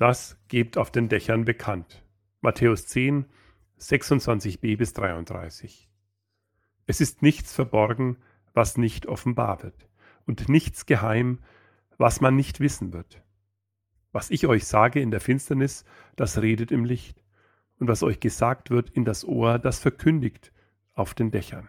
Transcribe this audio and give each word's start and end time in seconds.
Das 0.00 0.38
gebt 0.48 0.78
auf 0.78 0.90
den 0.90 1.10
Dächern 1.10 1.44
bekannt. 1.44 2.02
Matthäus 2.40 2.86
10, 2.86 3.26
26b 3.78 4.78
bis 4.78 4.94
33. 4.94 5.90
Es 6.86 7.02
ist 7.02 7.20
nichts 7.20 7.52
verborgen, 7.52 8.16
was 8.54 8.78
nicht 8.78 9.04
offenbar 9.04 9.62
wird, 9.62 9.90
und 10.24 10.48
nichts 10.48 10.86
geheim, 10.86 11.40
was 11.98 12.22
man 12.22 12.34
nicht 12.34 12.60
wissen 12.60 12.94
wird. 12.94 13.22
Was 14.10 14.30
ich 14.30 14.46
euch 14.46 14.64
sage 14.64 15.02
in 15.02 15.10
der 15.10 15.20
Finsternis, 15.20 15.84
das 16.16 16.40
redet 16.40 16.72
im 16.72 16.86
Licht, 16.86 17.22
und 17.78 17.86
was 17.86 18.02
euch 18.02 18.20
gesagt 18.20 18.70
wird 18.70 18.88
in 18.88 19.04
das 19.04 19.22
Ohr, 19.26 19.58
das 19.58 19.80
verkündigt 19.80 20.50
auf 20.94 21.12
den 21.12 21.30
Dächern. 21.30 21.68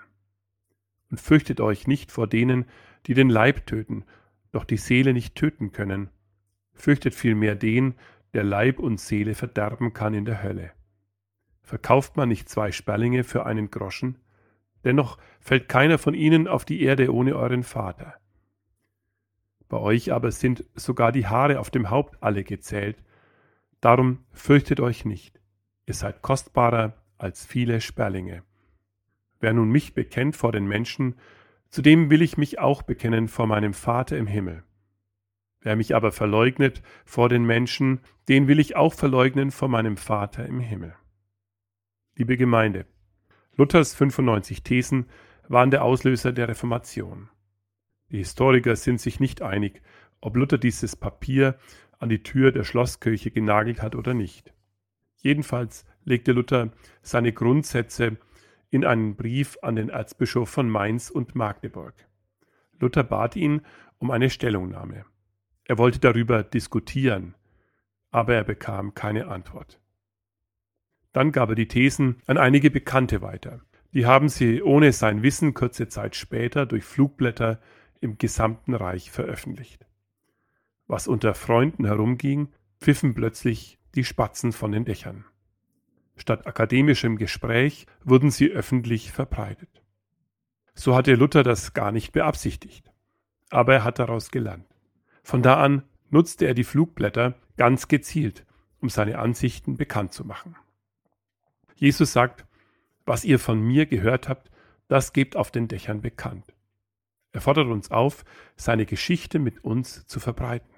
Und 1.10 1.20
fürchtet 1.20 1.60
euch 1.60 1.86
nicht 1.86 2.14
vor 2.14 2.28
denen, 2.28 2.64
die 3.08 3.14
den 3.14 3.30
Leib 3.30 3.66
töten, 3.66 4.06
doch 4.54 4.64
die 4.64 4.78
Seele 4.78 5.12
nicht 5.12 5.36
töten 5.36 5.74
können. 5.74 6.10
Fürchtet 6.72 7.14
vielmehr 7.14 7.56
den, 7.56 7.96
der 8.34 8.44
Leib 8.44 8.80
und 8.80 9.00
Seele 9.00 9.36
verderben 9.36 9.94
kann 9.94 10.14
in 10.14 10.26
der 10.26 10.44
Hölle. 10.44 10.72
Verkauft 11.64 12.18
man 12.18 12.30
nicht 12.30 12.50
zwei 12.50 12.72
Sperlinge 12.72 13.24
für 13.24 13.46
einen 13.46 13.72
Groschen? 13.72 14.18
Dennoch 14.84 15.18
fällt 15.40 15.70
keiner 15.70 15.98
von 15.98 16.14
ihnen 16.14 16.48
auf 16.48 16.66
die 16.66 16.82
Erde 16.82 17.14
ohne 17.14 17.36
euren 17.36 17.64
Vater. 17.64 18.16
Bei 19.70 19.78
euch 19.78 20.12
aber 20.12 20.32
sind 20.32 20.66
sogar 20.76 21.12
die 21.12 21.28
Haare 21.28 21.60
auf 21.60 21.70
dem 21.70 21.90
Haupt 21.90 22.22
alle 22.22 22.44
gezählt. 22.44 22.98
Darum 23.80 24.20
fürchtet 24.32 24.80
euch 24.80 25.06
nicht. 25.06 25.40
Ihr 25.86 25.94
seid 25.94 26.22
kostbarer 26.22 26.94
als 27.18 27.46
viele 27.46 27.80
Sperlinge. 27.80 28.44
Wer 29.40 29.54
nun 29.54 29.70
mich 29.70 29.94
bekennt 29.94 30.36
vor 30.36 30.52
den 30.52 30.68
Menschen, 30.68 31.16
zu 31.70 31.82
dem 31.82 32.10
will 32.10 32.22
ich 32.22 32.38
mich 32.38 32.60
auch 32.60 32.82
bekennen 32.82 33.28
vor 33.30 33.48
meinem 33.48 33.74
Vater 33.74 34.18
im 34.18 34.28
Himmel. 34.28 34.64
Wer 35.62 35.76
mich 35.76 35.96
aber 35.96 36.12
verleugnet 36.12 36.82
vor 37.06 37.30
den 37.30 37.46
Menschen, 37.46 38.00
den 38.28 38.48
will 38.48 38.60
ich 38.60 38.76
auch 38.76 38.94
verleugnen 38.94 39.52
vor 39.52 39.68
meinem 39.68 39.96
Vater 39.96 40.46
im 40.46 40.60
Himmel. 40.60 40.96
Liebe 42.16 42.36
Gemeinde, 42.36 42.86
Luthers 43.56 43.94
95 43.94 44.64
Thesen 44.64 45.06
waren 45.48 45.72
der 45.72 45.84
Auslöser 45.84 46.32
der 46.32 46.48
Reformation. 46.48 47.30
Die 48.10 48.18
Historiker 48.18 48.76
sind 48.76 49.00
sich 49.00 49.20
nicht 49.20 49.42
einig, 49.42 49.82
ob 50.20 50.36
Luther 50.36 50.58
dieses 50.58 50.96
Papier 50.96 51.58
an 52.00 52.10
die 52.10 52.24
Tür 52.24 52.52
der 52.52 52.64
Schlosskirche 52.64 53.32
genagelt 53.32 53.82
hat 53.82 53.96
oder 53.96 54.14
nicht. 54.14 54.54
Jedenfalls 55.18 55.86
legte 56.04 56.32
Luther 56.32 56.72
seine 57.04 57.34
Grundsätze 57.34 58.18
in 58.72 58.86
einen 58.86 59.16
Brief 59.16 59.58
an 59.62 59.76
den 59.76 59.90
Erzbischof 59.90 60.50
von 60.50 60.70
Mainz 60.70 61.10
und 61.10 61.36
Magdeburg. 61.36 61.94
Luther 62.80 63.04
bat 63.04 63.36
ihn 63.36 63.62
um 64.00 64.10
eine 64.10 64.32
Stellungnahme. 64.32 65.06
Er 65.72 65.78
wollte 65.78 66.00
darüber 66.00 66.44
diskutieren, 66.44 67.34
aber 68.10 68.36
er 68.36 68.44
bekam 68.44 68.94
keine 68.94 69.28
Antwort. 69.28 69.80
Dann 71.14 71.32
gab 71.32 71.48
er 71.48 71.56
die 71.56 71.70
Thesen 71.70 72.18
an 72.28 72.38
einige 72.38 72.70
Bekannte 72.70 73.22
weiter. 73.22 73.62
Die 73.94 74.06
haben 74.06 74.28
sie 74.28 74.62
ohne 74.62 74.92
sein 74.92 75.24
Wissen 75.24 75.54
kurze 75.54 75.88
Zeit 75.88 76.18
später 76.18 76.66
durch 76.66 76.84
Flugblätter 76.84 77.62
im 78.02 78.18
gesamten 78.18 78.74
Reich 78.74 79.12
veröffentlicht. 79.12 79.88
Was 80.88 81.08
unter 81.08 81.34
Freunden 81.34 81.86
herumging, 81.86 82.50
pfiffen 82.82 83.14
plötzlich 83.14 83.80
die 83.96 84.04
Spatzen 84.04 84.52
von 84.52 84.74
den 84.74 84.84
Dächern. 84.84 85.24
Statt 86.18 86.48
akademischem 86.48 87.16
Gespräch 87.16 87.86
wurden 88.04 88.30
sie 88.30 88.50
öffentlich 88.50 89.14
verbreitet. 89.14 89.82
So 90.74 90.96
hatte 90.98 91.16
Luther 91.16 91.44
das 91.44 91.74
gar 91.74 91.94
nicht 91.94 92.12
beabsichtigt, 92.12 92.92
aber 93.52 93.76
er 93.76 93.84
hat 93.86 94.00
daraus 94.00 94.32
gelernt. 94.32 94.71
Von 95.24 95.42
da 95.42 95.62
an 95.62 95.84
nutzte 96.10 96.46
er 96.46 96.54
die 96.54 96.64
Flugblätter 96.64 97.36
ganz 97.58 97.88
gezielt, 97.88 98.46
um 98.80 98.90
seine 98.90 99.20
Ansichten 99.20 99.78
bekannt 99.78 100.14
zu 100.14 100.26
machen. 100.26 100.56
Jesus 101.76 102.14
sagt, 102.14 102.46
was 103.06 103.26
ihr 103.26 103.40
von 103.40 103.60
mir 103.60 103.86
gehört 103.86 104.30
habt, 104.30 104.52
das 104.88 105.14
gebt 105.14 105.36
auf 105.36 105.52
den 105.52 105.68
Dächern 105.68 106.02
bekannt. 106.02 106.54
Er 107.32 107.42
fordert 107.42 107.68
uns 107.68 107.92
auf, 107.92 108.26
seine 108.56 108.86
Geschichte 108.86 109.40
mit 109.40 109.64
uns 109.64 110.06
zu 110.06 110.20
verbreiten. 110.20 110.70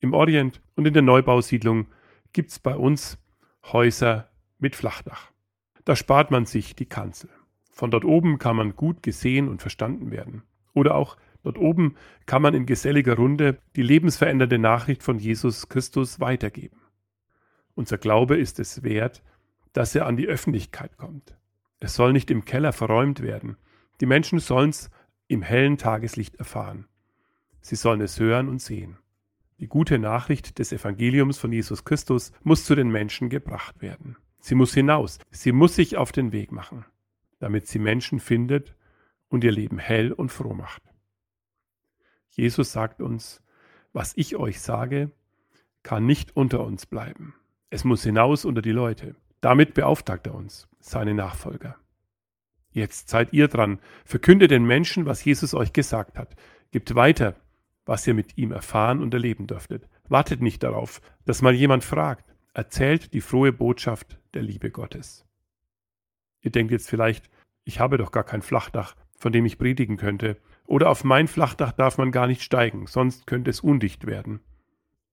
Im 0.00 0.14
Orient 0.14 0.62
und 0.76 0.86
in 0.86 0.94
der 0.94 1.02
Neubausiedlung 1.02 1.88
gibt 2.32 2.50
es 2.50 2.58
bei 2.58 2.74
uns 2.74 3.18
Häuser 3.64 4.30
mit 4.58 4.76
Flachdach. 4.76 5.30
Da 5.84 5.96
spart 5.96 6.30
man 6.30 6.46
sich 6.46 6.74
die 6.74 6.86
Kanzel. 6.86 7.30
Von 7.70 7.90
dort 7.90 8.04
oben 8.04 8.38
kann 8.38 8.56
man 8.56 8.76
gut 8.76 9.02
gesehen 9.02 9.48
und 9.48 9.60
verstanden 9.60 10.10
werden. 10.10 10.42
Oder 10.72 10.94
auch 10.94 11.16
dort 11.48 11.58
oben 11.58 11.96
kann 12.26 12.42
man 12.42 12.52
in 12.52 12.66
geselliger 12.66 13.16
Runde 13.16 13.58
die 13.74 13.82
lebensverändernde 13.82 14.58
Nachricht 14.58 15.02
von 15.02 15.18
Jesus 15.18 15.70
Christus 15.70 16.20
weitergeben. 16.20 16.78
Unser 17.74 17.96
Glaube 17.96 18.36
ist 18.36 18.60
es 18.60 18.82
wert, 18.82 19.22
dass 19.72 19.94
er 19.94 20.06
an 20.06 20.18
die 20.18 20.26
Öffentlichkeit 20.26 20.98
kommt. 20.98 21.36
Es 21.80 21.94
soll 21.94 22.12
nicht 22.12 22.30
im 22.30 22.44
Keller 22.44 22.72
verräumt 22.72 23.22
werden. 23.22 23.56
Die 24.00 24.06
Menschen 24.06 24.40
sollen 24.40 24.70
es 24.70 24.90
im 25.26 25.40
hellen 25.40 25.78
Tageslicht 25.78 26.36
erfahren. 26.36 26.86
Sie 27.62 27.76
sollen 27.76 28.02
es 28.02 28.20
hören 28.20 28.48
und 28.48 28.60
sehen. 28.60 28.98
Die 29.58 29.68
gute 29.68 29.98
Nachricht 29.98 30.58
des 30.58 30.72
Evangeliums 30.72 31.38
von 31.38 31.50
Jesus 31.50 31.84
Christus 31.84 32.32
muss 32.42 32.64
zu 32.64 32.74
den 32.74 32.90
Menschen 32.90 33.30
gebracht 33.30 33.80
werden. 33.80 34.16
Sie 34.40 34.54
muss 34.54 34.74
hinaus, 34.74 35.18
sie 35.30 35.52
muss 35.52 35.74
sich 35.74 35.96
auf 35.96 36.12
den 36.12 36.32
Weg 36.32 36.52
machen, 36.52 36.84
damit 37.38 37.66
sie 37.66 37.78
Menschen 37.78 38.20
findet 38.20 38.74
und 39.28 39.44
ihr 39.44 39.52
Leben 39.52 39.78
hell 39.78 40.12
und 40.12 40.30
froh 40.30 40.54
macht. 40.54 40.87
Jesus 42.38 42.70
sagt 42.70 43.02
uns, 43.02 43.42
was 43.92 44.12
ich 44.16 44.36
euch 44.36 44.60
sage, 44.60 45.10
kann 45.82 46.06
nicht 46.06 46.36
unter 46.36 46.64
uns 46.64 46.86
bleiben. 46.86 47.34
Es 47.68 47.82
muss 47.82 48.04
hinaus 48.04 48.44
unter 48.44 48.62
die 48.62 48.70
Leute. 48.70 49.16
Damit 49.40 49.74
beauftragt 49.74 50.28
er 50.28 50.36
uns, 50.36 50.68
seine 50.78 51.14
Nachfolger. 51.14 51.76
Jetzt 52.70 53.08
seid 53.08 53.32
ihr 53.32 53.48
dran. 53.48 53.80
Verkündet 54.04 54.52
den 54.52 54.64
Menschen, 54.64 55.04
was 55.04 55.24
Jesus 55.24 55.52
euch 55.52 55.72
gesagt 55.72 56.16
hat. 56.16 56.36
Gebt 56.70 56.94
weiter, 56.94 57.34
was 57.84 58.06
ihr 58.06 58.14
mit 58.14 58.38
ihm 58.38 58.52
erfahren 58.52 59.02
und 59.02 59.12
erleben 59.12 59.48
dürftet. 59.48 59.88
Wartet 60.08 60.40
nicht 60.40 60.62
darauf, 60.62 61.00
dass 61.24 61.42
mal 61.42 61.54
jemand 61.54 61.82
fragt. 61.82 62.24
Erzählt 62.54 63.12
die 63.14 63.20
frohe 63.20 63.52
Botschaft 63.52 64.20
der 64.32 64.42
Liebe 64.42 64.70
Gottes. 64.70 65.26
Ihr 66.40 66.52
denkt 66.52 66.70
jetzt 66.70 66.88
vielleicht, 66.88 67.30
ich 67.64 67.80
habe 67.80 67.98
doch 67.98 68.12
gar 68.12 68.24
kein 68.24 68.42
Flachdach, 68.42 68.94
von 69.18 69.32
dem 69.32 69.44
ich 69.44 69.58
predigen 69.58 69.96
könnte. 69.96 70.36
Oder 70.68 70.90
auf 70.90 71.02
mein 71.02 71.28
Flachdach 71.28 71.72
darf 71.72 71.96
man 71.96 72.12
gar 72.12 72.26
nicht 72.26 72.42
steigen, 72.42 72.86
sonst 72.86 73.26
könnte 73.26 73.48
es 73.48 73.60
undicht 73.60 74.06
werden. 74.06 74.40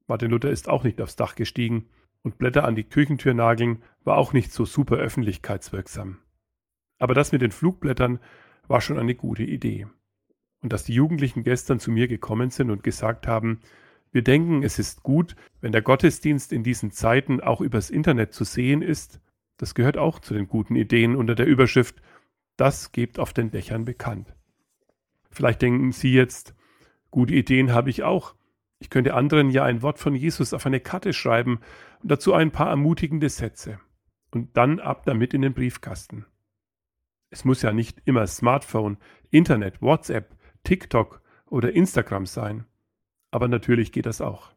Martin 0.06 0.30
Luther 0.30 0.52
ist 0.52 0.68
auch 0.68 0.84
nicht 0.84 1.00
aufs 1.00 1.16
Dach 1.16 1.36
gestiegen 1.36 1.88
und 2.24 2.38
Blätter 2.38 2.66
an 2.66 2.76
die 2.76 2.84
Küchentür 2.84 3.34
nageln 3.34 3.82
war 4.04 4.18
auch 4.18 4.34
nicht 4.34 4.52
so 4.52 4.66
super 4.66 4.98
öffentlichkeitswirksam. 4.98 6.18
Aber 7.00 7.14
das 7.14 7.32
mit 7.32 7.42
den 7.42 7.52
Flugblättern 7.52 8.20
war 8.68 8.82
schon 8.82 9.00
eine 9.00 9.16
gute 9.16 9.44
Idee. 9.44 9.88
Und 10.62 10.74
dass 10.74 10.84
die 10.84 10.94
Jugendlichen 10.94 11.44
gestern 11.44 11.80
zu 11.80 11.90
mir 11.90 12.10
gekommen 12.10 12.50
sind 12.50 12.70
und 12.70 12.84
gesagt 12.84 13.26
haben, 13.26 13.62
wir 14.12 14.24
denken, 14.24 14.62
es 14.62 14.78
ist 14.78 15.04
gut, 15.04 15.38
wenn 15.62 15.72
der 15.72 15.82
Gottesdienst 15.82 16.52
in 16.52 16.64
diesen 16.64 16.92
Zeiten 16.92 17.40
auch 17.40 17.62
übers 17.62 17.90
Internet 17.90 18.34
zu 18.34 18.44
sehen 18.44 18.82
ist, 18.82 19.22
das 19.56 19.74
gehört 19.74 19.98
auch 19.98 20.20
zu 20.20 20.34
den 20.34 20.50
guten 20.50 20.76
Ideen 20.76 21.16
unter 21.16 21.34
der 21.34 21.46
Überschrift 21.46 22.02
Das 22.58 22.92
gebt 22.92 23.20
auf 23.20 23.32
den 23.32 23.52
Dächern 23.52 23.86
bekannt. 23.86 24.36
Vielleicht 25.35 25.62
denken 25.62 25.91
Sie 25.91 26.13
jetzt, 26.13 26.56
gute 27.12 27.34
Ideen 27.34 27.73
habe 27.73 27.90
ich 27.90 28.03
auch. 28.03 28.35
Ich 28.79 28.90
könnte 28.90 29.13
anderen 29.13 29.50
ja 29.50 29.66
ein 29.66 29.81
Wort 29.81 30.00
von 30.00 30.16
Jesus 30.16 30.53
auf 30.53 30.66
eine 30.66 30.79
Karte 30.79 31.12
schreiben 31.12 31.59
und 32.01 32.09
dazu 32.09 32.34
ein 32.34 32.51
paar 32.51 32.69
ermutigende 32.69 33.28
Sätze. 33.28 33.81
Und 34.31 34.56
dann 34.56 34.79
ab 34.79 35.06
damit 35.06 35.34
in 35.34 35.41
den 35.41 35.53
Briefkasten. 35.53 36.25
Es 37.31 37.44
muss 37.44 37.62
ja 37.62 37.74
nicht 37.74 38.01
immer 38.06 38.25
Smartphone, 38.28 38.97
Internet, 39.29 39.81
WhatsApp, 39.81 40.38
TikTok 40.63 41.22
oder 41.47 41.74
Instagram 41.74 42.25
sein. 42.25 42.66
Aber 43.29 43.50
natürlich 43.50 43.91
geht 43.91 44.06
das 44.06 44.22
auch. 44.22 44.53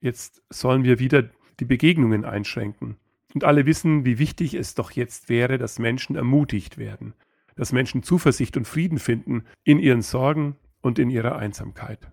Jetzt 0.00 0.40
sollen 0.50 0.84
wir 0.84 1.00
wieder 1.00 1.30
die 1.58 1.64
Begegnungen 1.64 2.24
einschränken. 2.24 2.96
Und 3.34 3.42
alle 3.42 3.66
wissen, 3.66 4.04
wie 4.04 4.20
wichtig 4.20 4.54
es 4.54 4.76
doch 4.76 4.92
jetzt 4.92 5.28
wäre, 5.28 5.58
dass 5.58 5.80
Menschen 5.80 6.14
ermutigt 6.14 6.78
werden, 6.78 7.14
dass 7.60 7.72
Menschen 7.72 8.02
Zuversicht 8.02 8.56
und 8.56 8.66
Frieden 8.66 8.98
finden 8.98 9.44
in 9.64 9.78
ihren 9.78 10.00
Sorgen 10.00 10.56
und 10.80 10.98
in 10.98 11.10
ihrer 11.10 11.36
Einsamkeit. 11.36 12.10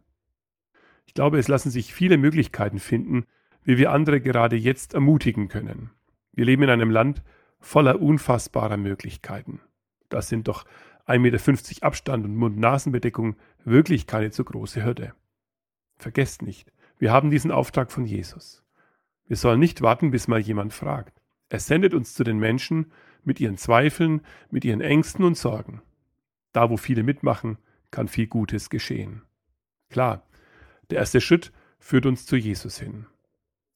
Ich 1.05 1.13
glaube, 1.13 1.39
es 1.39 1.47
lassen 1.47 1.71
sich 1.71 1.93
viele 1.93 2.17
Möglichkeiten 2.17 2.79
finden, 2.79 3.23
wie 3.63 3.77
wir 3.77 3.93
andere 3.93 4.19
gerade 4.19 4.57
jetzt 4.57 4.93
ermutigen 4.93 5.47
können. 5.47 5.91
Wir 6.33 6.43
leben 6.43 6.63
in 6.63 6.69
einem 6.69 6.89
Land 6.89 7.23
voller 7.61 8.01
unfassbarer 8.01 8.75
Möglichkeiten. 8.75 9.61
Das 10.09 10.27
sind 10.27 10.49
doch 10.49 10.65
1,50 11.07 11.19
Meter 11.19 11.85
Abstand 11.85 12.25
und 12.25 12.35
Mund-Nasen-Bedeckung 12.35 13.37
wirklich 13.63 14.05
keine 14.05 14.31
zu 14.31 14.43
große 14.43 14.83
Hürde. 14.83 15.13
Vergesst 15.95 16.41
nicht, 16.41 16.73
wir 16.99 17.13
haben 17.13 17.31
diesen 17.31 17.51
Auftrag 17.51 17.93
von 17.93 18.03
Jesus. 18.03 18.65
Wir 19.27 19.37
sollen 19.37 19.61
nicht 19.61 19.81
warten, 19.81 20.11
bis 20.11 20.27
mal 20.27 20.41
jemand 20.41 20.73
fragt. 20.73 21.21
Er 21.47 21.61
sendet 21.61 21.93
uns 21.93 22.15
zu 22.15 22.25
den 22.25 22.37
Menschen 22.37 22.91
mit 23.27 23.41
ihren 23.41 23.57
Zweifeln, 23.57 24.21
mit 24.49 24.63
ihren 24.63 24.81
Ängsten 24.81 25.25
und 25.25 25.37
Sorgen. 25.37 25.81
Da, 26.53 26.69
wo 26.69 26.77
viele 26.77 27.03
mitmachen, 27.03 27.57
kann 27.91 28.07
viel 28.07 28.27
Gutes 28.27 28.69
geschehen. 28.69 29.21
Klar, 29.89 30.25
der 30.89 30.99
erste 30.99 31.19
Schritt 31.19 31.51
führt 31.77 32.05
uns 32.05 32.25
zu 32.25 32.37
Jesus 32.37 32.79
hin. 32.79 33.05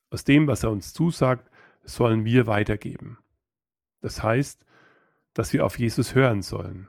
Aus 0.09 0.23
dem, 0.23 0.47
was 0.47 0.63
er 0.63 0.71
uns 0.71 0.93
zusagt, 0.93 1.51
sollen 1.83 2.23
wir 2.23 2.47
weitergeben. 2.47 3.17
Das 3.99 4.23
heißt, 4.23 4.65
dass 5.33 5.51
wir 5.51 5.65
auf 5.65 5.77
Jesus 5.77 6.15
hören 6.15 6.41
sollen. 6.41 6.87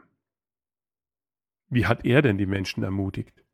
Wie 1.69 1.87
hat 1.87 2.05
er 2.05 2.23
denn 2.23 2.39
die 2.39 2.47
Menschen 2.47 2.85
ermutigt? 2.85 3.45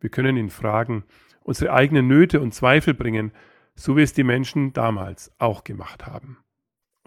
Wir 0.00 0.10
können 0.10 0.36
ihn 0.36 0.50
fragen, 0.50 1.04
unsere 1.42 1.72
eigenen 1.72 2.08
Nöte 2.08 2.40
und 2.40 2.54
Zweifel 2.54 2.94
bringen, 2.94 3.32
so 3.74 3.96
wie 3.96 4.02
es 4.02 4.14
die 4.14 4.24
Menschen 4.24 4.72
damals 4.72 5.32
auch 5.38 5.64
gemacht 5.64 6.06
haben. 6.06 6.38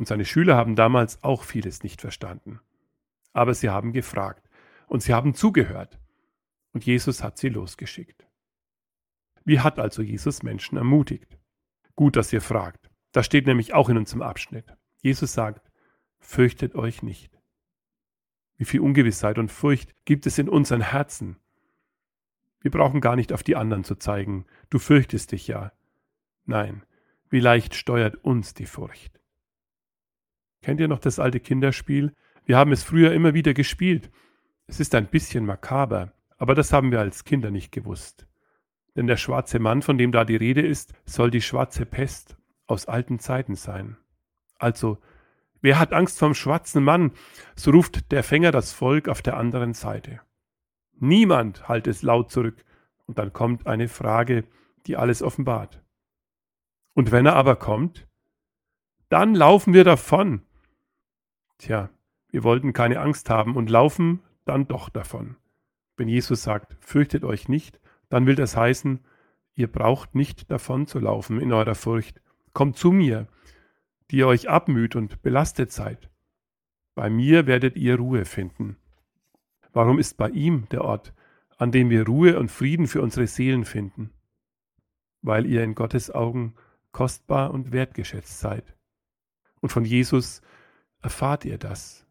Und 0.01 0.07
seine 0.07 0.25
Schüler 0.25 0.56
haben 0.56 0.75
damals 0.75 1.24
auch 1.24 1.44
vieles 1.44 1.83
nicht 1.83 2.01
verstanden. 2.01 2.59
Aber 3.33 3.53
sie 3.53 3.69
haben 3.69 3.94
gefragt 3.94 4.50
und 4.88 5.03
sie 5.03 5.13
haben 5.13 5.36
zugehört. 5.36 6.00
Und 6.74 6.88
Jesus 6.88 7.21
hat 7.21 7.38
sie 7.38 7.50
losgeschickt. 7.50 8.25
Wie 9.45 9.59
hat 9.59 9.77
also 9.77 10.01
Jesus 10.01 10.42
Menschen 10.42 10.80
ermutigt? 10.80 11.38
Gut, 11.95 12.15
dass 12.15 12.33
ihr 12.33 12.42
fragt. 12.42 12.89
Das 13.12 13.27
steht 13.27 13.45
nämlich 13.45 13.75
auch 13.75 13.89
in 13.89 13.98
unserem 13.98 14.24
Abschnitt. 14.24 14.75
Jesus 15.03 15.33
sagt, 15.33 15.69
fürchtet 16.18 16.74
euch 16.74 17.03
nicht. 17.03 17.38
Wie 18.57 18.65
viel 18.65 18.80
Ungewissheit 18.80 19.38
und 19.38 19.51
Furcht 19.51 19.94
gibt 20.06 20.25
es 20.25 20.39
in 20.39 20.50
unseren 20.50 20.81
Herzen? 20.81 21.38
Wir 22.59 22.71
brauchen 22.71 23.01
gar 23.01 23.15
nicht 23.15 23.33
auf 23.33 23.44
die 23.44 23.56
anderen 23.56 23.83
zu 23.83 23.94
zeigen, 23.94 24.48
du 24.71 24.80
fürchtest 24.80 25.31
dich 25.31 25.48
ja. 25.48 25.71
Nein, 26.45 26.88
wie 27.30 27.39
leicht 27.39 27.75
steuert 27.75 28.15
uns 28.15 28.56
die 28.56 28.65
Furcht. 28.65 29.20
Kennt 30.61 30.79
ihr 30.79 30.87
noch 30.87 30.99
das 30.99 31.19
alte 31.19 31.39
Kinderspiel? 31.39 32.13
Wir 32.45 32.57
haben 32.57 32.71
es 32.71 32.83
früher 32.83 33.13
immer 33.13 33.33
wieder 33.33 33.53
gespielt. 33.53 34.11
Es 34.67 34.79
ist 34.79 34.93
ein 34.95 35.07
bisschen 35.07 35.45
makaber, 35.45 36.13
aber 36.37 36.55
das 36.55 36.71
haben 36.71 36.91
wir 36.91 36.99
als 36.99 37.23
Kinder 37.23 37.51
nicht 37.51 37.71
gewusst. 37.71 38.27
Denn 38.95 39.07
der 39.07 39.17
schwarze 39.17 39.59
Mann, 39.59 39.81
von 39.81 39.97
dem 39.97 40.11
da 40.11 40.25
die 40.25 40.35
Rede 40.35 40.61
ist, 40.61 40.93
soll 41.05 41.31
die 41.31 41.41
schwarze 41.41 41.85
Pest 41.85 42.37
aus 42.67 42.87
alten 42.87 43.19
Zeiten 43.19 43.55
sein. 43.55 43.97
Also, 44.59 44.99
wer 45.61 45.79
hat 45.79 45.93
Angst 45.93 46.19
vom 46.19 46.33
schwarzen 46.33 46.83
Mann? 46.83 47.11
So 47.55 47.71
ruft 47.71 48.11
der 48.11 48.23
Fänger 48.23 48.51
das 48.51 48.71
Volk 48.73 49.07
auf 49.07 49.21
der 49.21 49.37
anderen 49.37 49.73
Seite. 49.73 50.21
Niemand 50.99 51.67
halt 51.67 51.87
es 51.87 52.03
laut 52.03 52.31
zurück, 52.31 52.63
und 53.07 53.17
dann 53.17 53.33
kommt 53.33 53.65
eine 53.67 53.87
Frage, 53.87 54.45
die 54.85 54.95
alles 54.95 55.21
offenbart. 55.21 55.81
Und 56.93 57.11
wenn 57.11 57.25
er 57.25 57.35
aber 57.35 57.55
kommt, 57.55 58.07
dann 59.09 59.35
laufen 59.35 59.73
wir 59.73 59.83
davon. 59.83 60.43
Tja, 61.61 61.91
wir 62.29 62.43
wollten 62.43 62.73
keine 62.73 62.99
Angst 62.99 63.29
haben 63.29 63.55
und 63.55 63.69
laufen 63.69 64.23
dann 64.45 64.67
doch 64.67 64.89
davon. 64.89 65.35
Wenn 65.95 66.07
Jesus 66.07 66.41
sagt, 66.41 66.75
fürchtet 66.79 67.23
euch 67.23 67.49
nicht, 67.49 67.79
dann 68.09 68.25
will 68.25 68.33
das 68.33 68.57
heißen, 68.57 68.99
ihr 69.53 69.71
braucht 69.71 70.15
nicht 70.15 70.49
davon 70.49 70.87
zu 70.87 70.97
laufen 70.97 71.39
in 71.39 71.53
eurer 71.53 71.75
Furcht. 71.75 72.19
Kommt 72.53 72.77
zu 72.77 72.91
mir, 72.91 73.27
die 74.09 74.17
ihr 74.17 74.27
euch 74.27 74.49
abmüht 74.49 74.95
und 74.95 75.21
belastet 75.21 75.71
seid. 75.71 76.09
Bei 76.95 77.11
mir 77.11 77.45
werdet 77.45 77.75
ihr 77.75 77.97
Ruhe 77.97 78.25
finden. 78.25 78.77
Warum 79.71 79.99
ist 79.99 80.17
bei 80.17 80.29
ihm 80.29 80.67
der 80.69 80.83
Ort, 80.83 81.13
an 81.59 81.71
dem 81.71 81.91
wir 81.91 82.07
Ruhe 82.07 82.39
und 82.39 82.49
Frieden 82.49 82.87
für 82.87 83.03
unsere 83.03 83.27
Seelen 83.27 83.65
finden? 83.65 84.09
Weil 85.21 85.45
ihr 85.45 85.63
in 85.63 85.75
Gottes 85.75 86.09
Augen 86.09 86.55
kostbar 86.91 87.51
und 87.51 87.71
wertgeschätzt 87.71 88.39
seid. 88.39 88.75
Und 89.59 89.71
von 89.71 89.85
Jesus 89.85 90.41
erfahrt 91.01 91.45
ihr 91.45 91.57
das. 91.57 92.06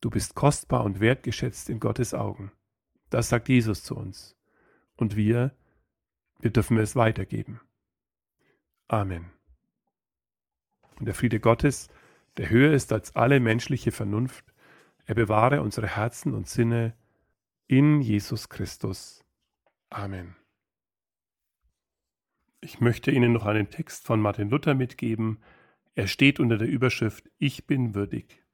Du 0.00 0.10
bist 0.10 0.34
kostbar 0.34 0.84
und 0.84 1.00
wertgeschätzt 1.00 1.68
in 1.70 1.80
Gottes 1.80 2.14
Augen. 2.14 2.52
Das 3.10 3.28
sagt 3.28 3.48
Jesus 3.48 3.82
zu 3.82 3.96
uns 3.96 4.36
und 4.96 5.16
wir, 5.16 5.54
wir 6.40 6.50
dürfen 6.50 6.78
es 6.78 6.94
weitergeben. 6.94 7.60
Amen. 8.86 9.30
Und 10.98 11.06
der 11.06 11.14
Friede 11.14 11.40
Gottes, 11.40 11.88
der 12.36 12.50
höher 12.50 12.72
ist 12.72 12.92
als 12.92 13.16
alle 13.16 13.40
menschliche 13.40 13.92
Vernunft, 13.92 14.44
er 15.04 15.14
bewahre 15.14 15.62
unsere 15.62 15.86
Herzen 15.86 16.34
und 16.34 16.48
Sinne 16.48 16.94
in 17.66 18.00
Jesus 18.00 18.48
Christus. 18.48 19.24
Amen. 19.90 20.36
Ich 22.60 22.80
möchte 22.80 23.10
Ihnen 23.10 23.32
noch 23.32 23.46
einen 23.46 23.70
Text 23.70 24.04
von 24.04 24.20
Martin 24.20 24.50
Luther 24.50 24.74
mitgeben. 24.74 25.38
Er 25.98 26.06
steht 26.06 26.38
unter 26.38 26.58
der 26.58 26.68
Überschrift 26.68 27.28
Ich 27.38 27.66
bin 27.66 27.96
würdig. 27.96 28.44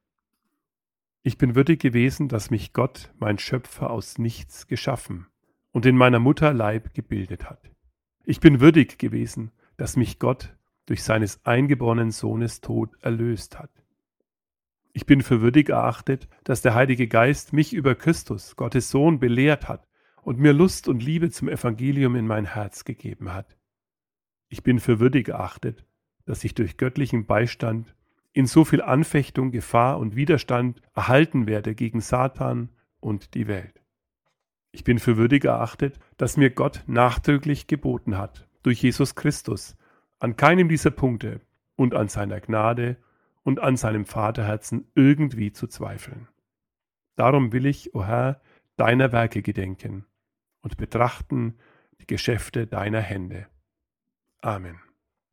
Ich 1.21 1.37
bin 1.37 1.53
würdig 1.53 1.79
gewesen, 1.79 2.27
dass 2.27 2.49
mich 2.49 2.73
Gott, 2.73 3.13
mein 3.19 3.37
Schöpfer, 3.37 3.91
aus 3.91 4.17
nichts 4.17 4.65
geschaffen 4.65 5.27
und 5.71 5.85
in 5.85 5.95
meiner 5.95 6.17
Mutter 6.17 6.55
Leib 6.55 6.95
gebildet 6.95 7.47
hat. 7.47 7.69
Ich 8.23 8.39
bin 8.39 8.61
würdig 8.61 8.97
gewesen, 8.97 9.51
dass 9.77 9.95
mich 9.95 10.17
Gott 10.17 10.57
durch 10.87 11.03
seines 11.03 11.45
eingeborenen 11.45 12.09
Sohnes 12.09 12.61
Tod 12.61 12.95
erlöst 13.01 13.59
hat. 13.59 13.69
Ich 14.93 15.05
bin 15.05 15.21
für 15.21 15.41
würdig 15.41 15.69
erachtet, 15.69 16.27
dass 16.45 16.63
der 16.63 16.73
Heilige 16.73 17.07
Geist 17.07 17.53
mich 17.53 17.73
über 17.73 17.93
Christus, 17.93 18.55
Gottes 18.55 18.89
Sohn, 18.89 19.19
belehrt 19.19 19.67
hat 19.67 19.87
und 20.23 20.39
mir 20.39 20.51
Lust 20.53 20.87
und 20.87 21.03
Liebe 21.03 21.29
zum 21.29 21.47
Evangelium 21.47 22.15
in 22.15 22.25
mein 22.25 22.45
Herz 22.45 22.85
gegeben 22.85 23.33
hat. 23.33 23.55
Ich 24.49 24.63
bin 24.63 24.79
für 24.79 24.99
würdig 24.99 25.27
erachtet, 25.27 25.85
dass 26.25 26.43
ich 26.43 26.55
durch 26.55 26.77
göttlichen 26.77 27.25
Beistand 27.25 27.95
in 28.33 28.47
so 28.47 28.65
viel 28.65 28.81
Anfechtung, 28.81 29.51
Gefahr 29.51 29.97
und 29.97 30.15
Widerstand 30.15 30.81
erhalten 30.93 31.47
werde 31.47 31.73
gegen 31.73 32.01
Satan 32.01 32.69
und 32.99 33.33
die 33.33 33.47
Welt. 33.47 33.81
Ich 34.71 34.83
bin 34.83 34.99
für 34.99 35.15
würdig 35.15 35.45
erachtet, 35.45 35.99
dass 36.17 36.35
mir 36.35 36.49
Gott 36.49 36.83
nachdrücklich 36.85 37.67
geboten 37.67 38.17
hat, 38.17 38.45
durch 38.61 38.81
Jesus 38.81 39.15
Christus, 39.15 39.77
an 40.19 40.35
keinem 40.35 40.67
dieser 40.67 40.91
Punkte 40.91 41.39
und 41.77 41.93
an 41.93 42.09
seiner 42.09 42.41
Gnade 42.41 42.97
und 43.43 43.61
an 43.61 43.77
seinem 43.77 44.05
Vaterherzen 44.05 44.87
irgendwie 44.95 45.53
zu 45.53 45.67
zweifeln. 45.67 46.27
Darum 47.15 47.53
will 47.53 47.65
ich, 47.65 47.95
o 47.95 47.99
oh 47.99 48.03
Herr, 48.03 48.41
deiner 48.75 49.13
Werke 49.13 49.41
gedenken 49.41 50.05
und 50.61 50.75
betrachten 50.75 51.57
die 52.01 52.07
Geschäfte 52.07 52.67
deiner 52.67 53.01
Hände. 53.01 53.47
Amen. 54.41 54.79